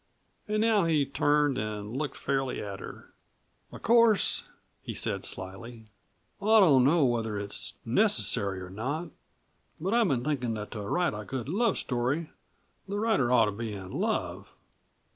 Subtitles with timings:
[0.47, 3.13] And now he turned and looked fairly at her.
[3.71, 4.45] "Of course,"
[4.81, 5.85] he said slyly,
[6.41, 9.09] "I don't know whether it's necessary or not,
[9.79, 12.31] but I've been thinkin' that to write a good love story
[12.87, 14.55] the writer ought to be in love.